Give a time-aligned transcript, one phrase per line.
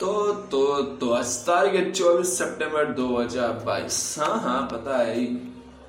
[0.00, 5.24] तो तो तो आज तारीख है चौबीस सितंबर 2022 हाँ हाँ पता है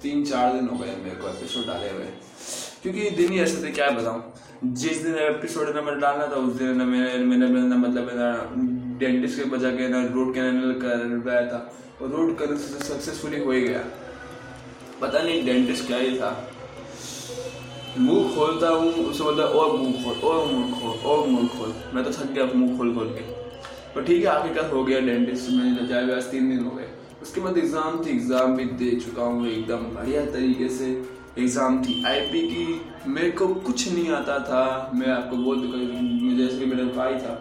[0.02, 2.06] तीन चार दिन हो गए मेरे को एपिसोड डाले हुए।
[2.84, 4.34] क्योंकि दिन ही ऐसे थे, क्या बताऊँ।
[4.66, 8.50] जिस दिन एपिसोड ना मैंने डालना था, उस दिन ना मैंने मैंने मैंने मतलब मेरा
[9.00, 13.62] डेंटिस्ट के बजा के, ना रोड कैनल करवाया था। और रोड कैनल सक्सेसफुली हो ही
[13.62, 13.84] गया।
[15.02, 16.52] पता नहीं डेंटिस्ट क्या ही था।
[17.98, 22.04] मुँह खोलता हूँ, उसे बोलता और मुँह खोल, और मुँह खोल, और मुँह खोल। मैं
[22.04, 23.49] तो थक गया मुँह खोल खोल के।
[24.00, 26.88] पर ठीक है आखिरकार हो गया डेंटिस्ट में जाए आज तीन दिन हो गए।
[27.22, 30.86] उसके बाद एग्ज़ाम थी एग्ज़ाम भी दे चुका हूँ एकदम बढ़िया तरीके से।
[31.40, 35.78] एग्ज़ाम थी आईपी की, मेरे को कुछ नहीं आता था। मैं आपको बोल चुका
[36.38, 37.34] जैसे कि मेरा भाई था।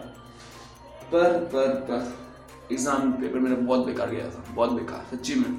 [1.11, 2.11] पर पर पर
[2.71, 5.51] एग्ज़ाम पेपर मेरा बहुत बेकार गया था, बहुत बेकार, सच्ची में।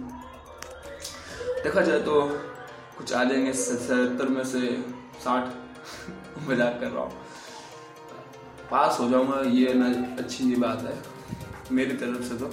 [1.64, 2.22] देखा जाए तो
[2.98, 4.60] कुछ आ जाएँगे, सत्तर में से
[5.24, 5.48] साठ।
[6.48, 7.12] मज़ाक कर रहा हूँ।
[8.70, 9.86] पास हो जाऊँगा, ये ना
[10.18, 10.96] अच्छी बात है,
[11.72, 12.46] मेरी तरफ़ से तो।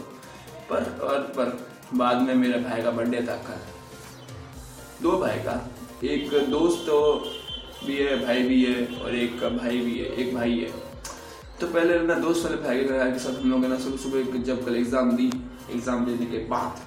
[0.70, 1.58] पर, और, पर,
[1.94, 3.60] बाद में मेरे भाई का बर्थडे था कल
[5.02, 5.54] दो भाई का।
[6.06, 6.98] एक दोस्त तो
[7.86, 10.72] भी है, भाई भी है, और एक का भाई भी है, एक भाई है।
[11.60, 14.76] तो पहले ना दोस्त वाले भाई के साथ हम लोग ना सुबह सुबह जब कल
[14.76, 15.32] एग्ज़ाम दी
[15.72, 16.86] एग्ज़ाम देने के बाद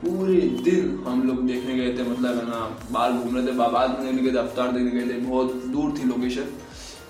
[0.00, 3.86] पूरे दिन हम लोग देखने गए थे मतलब है ना बाहर घूम रहे थे बाबा
[3.86, 6.46] देखने गए थे, अवतार देखने गए थे, बहुत दूर थी लोकेशन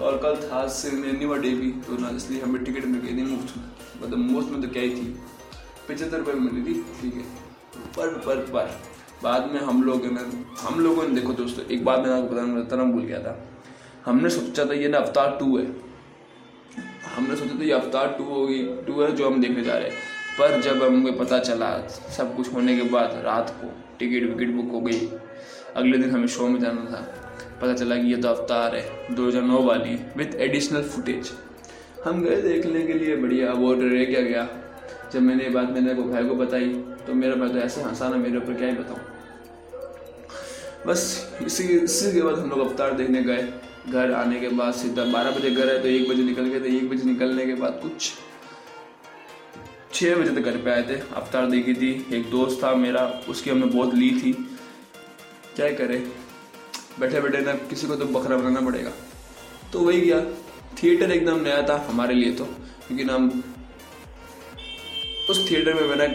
[0.00, 3.54] और कल था सिनेमा डे भी तो ना इसलिए हमें टिकट मिल गई थी मुफ़्त
[4.02, 5.16] मतलब मुफ़्त में तो क्या ही थी।
[5.88, 7.22] पचहत्तर रुपये मिली थी, ठीक है।
[7.96, 8.70] पर पर पर,
[9.22, 10.20] बाद में हम लोग ना,
[10.60, 13.36] हम लोगों ने, देखो दोस्तों, एक बात मैं आपको बताना बताना भूल गया था।
[14.06, 15.64] हमने सोचा था ये ना अवतार टू है।
[17.16, 19.96] हमने सोचा था ये अवतार टू होगी, टू है जो हम देखने जा रहे हैं।
[20.38, 24.70] पर जब हमें पता चला, सब कुछ होने के बाद रात को टिकट विकेट बुक
[24.72, 25.08] हो गई।
[25.76, 27.27] अगले दिन हमें शो में जाना था।
[27.60, 31.30] पता चला कि ये तो अवतार है, दो हज़ार नौ वाली विथ एडिशनल फुटेज
[32.04, 34.48] हम गए देखने के लिए, बढ़िया वो रह क्या गया?
[35.12, 36.68] जब मैंने ये बात मैंने भाई को बताई
[37.06, 39.00] तो मेरा भाई तो ऐसे हंसा ना मेरे ऊपर, क्या ही बताऊँ?
[40.86, 41.00] बस,
[41.42, 43.48] इसी इसी के बाद हम लोग अवतार देखने गए।
[43.88, 46.76] घर आने के बाद सीधा बारह बजे घर आए तो एक बजे निकल गए थे।
[46.76, 48.10] एक बजे निकलने के बाद कुछ
[49.92, 53.50] छः बजे तक घर पे आए थे। अवतार देखी थी, एक दोस्त था मेरा, उसकी
[53.50, 54.32] हमने बहुत ली थी।
[55.56, 55.98] क्या करे?
[57.00, 58.92] बैठे बैठे ना किसी को तो बकरा बनाना पड़ेगा।
[59.72, 60.20] तो वही गया
[60.76, 62.44] थिएटर एकदम नया था हमारे लिए तो
[62.86, 63.16] क्योंकि ना
[65.30, 66.08] उस थिएटर में मैंने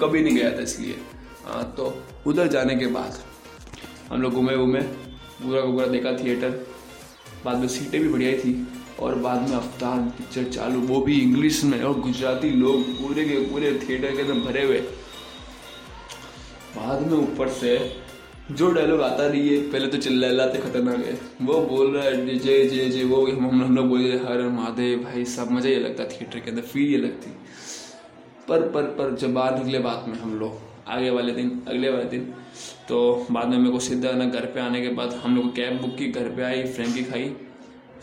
[0.00, 0.98] कभी नहीं गया था इसलिए।
[1.46, 3.18] आ, तो उधर जाने के बाद
[4.10, 6.50] हम लोग घूमे घूमे पूरा का पूरा देखा थिएटर।
[7.44, 8.52] बाद में सीटें भी बढ़िया थी
[9.00, 13.36] और बाद में अवतार पिक्चर चालू वो भी इंग्लिश में और गुजराती लोग पूरे के
[13.50, 14.78] पूरे थिएटर के अंदर भरे हुए।
[16.76, 17.76] बाद में ऊपर से
[18.52, 22.64] जो डायलॉग आता नहीं है, पहले तो चिल्लाते खतरनाक है। वो बोल रहा है जय
[22.64, 26.38] जय जय वो हम हम लोग बोले हर महादेव भाई सब मज़ा ये लगता थिएटर
[26.38, 27.30] के अंदर फील ये लगती।
[28.48, 30.58] पर पर पर जब बाहर निकले बाद में हम लोग,
[30.88, 32.32] आगे वाले दिन, अगले वाले दिन
[32.88, 35.80] तो बाद में मेरे को सीधा ना घर पे आने के बाद हम लोग कैब
[35.80, 37.32] बुक की, घर पे आई फ्रेंकी खाई।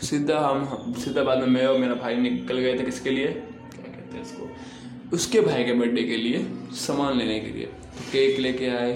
[0.02, 3.26] सीधा हम, सीधा बाद में मैं और मेरा भाई निकल गए थे किसके लिए?
[3.26, 6.44] क्या कहते हैं उसको उसके भाई के बर्थडे के लिए
[6.78, 8.92] सामान लेने के लिए। तो केक लेके आए।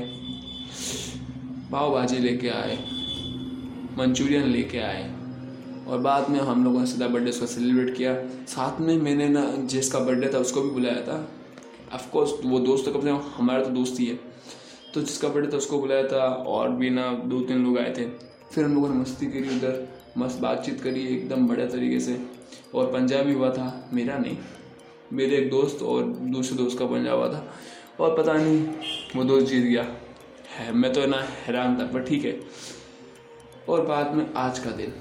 [1.75, 2.77] पाव भाजी लेके आए,
[3.99, 5.03] मंचूरियन लेके आए
[5.89, 8.15] और बाद में हम लोगों ने सीधा बर्थडे उसका सेलिब्रेट किया।
[8.47, 11.17] साथ में मैंने ना जिसका बर्थडे था उसको भी बुलाया था।
[11.93, 14.15] अफकोर्स वो दोस्त तो कम से हमारा तो दोस्त ही है।
[14.95, 18.07] तो जिसका बर्थडे था उसको बुलाया था और भी ना दो तीन लोग आए थे।
[18.53, 22.21] फिर हम लोगों ने मस्ती करी उधर, मस्त बातचीत करी एकदम बढ़िया तरीके से।
[22.75, 24.37] और पंजाबी हुआ था, मेरा नहीं।
[25.13, 27.45] मेरे एक दोस्त और दूसरे दोस्त का पंजाब हुआ था।
[28.01, 28.67] और पता नहीं,
[29.17, 29.87] वो दोस्त जीत गया।
[30.55, 31.17] है मैं तो ना
[31.47, 32.39] हैरान था, पर ठीक है।
[33.69, 34.93] और बाद में आज का दिन।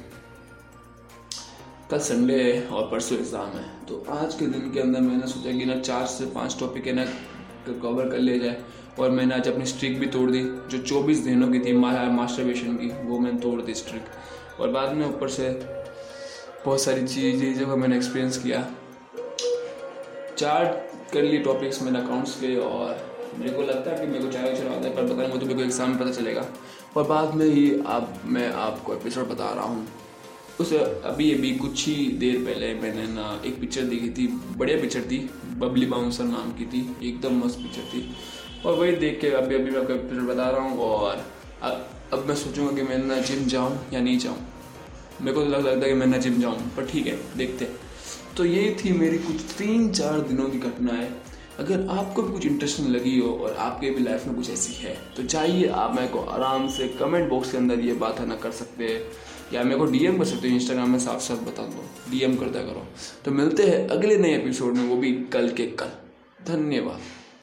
[1.91, 5.51] कल संडे है और परसों एग्ज़ाम है तो आज के दिन के अंदर मैंने सोचा
[5.51, 7.05] कि ना चार से पाँच टॉपिक है ना
[7.67, 8.57] कवर कर लिया जाए।
[8.99, 12.87] और मैंने आज अपनी स्ट्रिक भी तोड़ दी, जो चौबीस दिनों की थी मास्टरबेशन की,
[13.03, 15.49] वो मैंने तोड़ दी स्ट्रिक और बाद में ऊपर से
[16.65, 18.67] बहुत सारी चीज़ें जो मैंने एक्सपीरियंस किया।
[20.37, 20.65] चार
[21.13, 24.55] कर लिए टॉपिक्स मैंने अकाउंट्स के और मेरे को लगता है कि मेरे को चाय
[24.55, 26.45] चढ़ाता है, पर पता नहीं तो मेरे को एग्ज़ाम में पता चलेगा।
[26.97, 29.87] और बाद में ही अब मैं आपको एपिसोड बता रहा हूँ।
[30.59, 34.27] उस, अभी अभी कुछ ही देर पहले मैंने ना एक पिक्चर देखी थी,
[34.57, 35.17] बढ़िया पिक्चर थी
[35.57, 38.09] बबली बाउंसर नाम की थी, एकदम मस्त पिक्चर थी।
[38.65, 41.25] और वही देख के अभी अभी मैं आपको एपिसोड बता रहा हूँ, और
[42.13, 44.37] अब मैं सोचूँगा कि मैं ना जिम जाऊँ या नहीं जाऊँ।
[45.21, 47.69] मेरे को तो लगता है कि मैं ना जिम जाऊँ, पर ठीक है, देखते
[48.37, 51.11] तो ये थी मेरी कुछ तीन चार दिनों की घटना है
[51.59, 54.97] अगर आपको भी कुछ इंटरेस्टिंग लगी हो और आपके भी लाइफ में कुछ ऐसी है
[55.17, 58.35] तो चाहिए आप मेरे को आराम से कमेंट बॉक्स के अंदर ये बात है ना
[58.35, 59.07] कर सकते।
[59.53, 62.59] या मेरे को डीएम कर सकते हो इंस्टाग्राम में साफ़ साफ़ बता दो। डीएम करता
[62.59, 62.87] करो।
[63.25, 65.91] तो मिलते हैं अगले नए एपिसोड में, वो भी कल के कल।
[66.47, 66.99] धन्यवाद।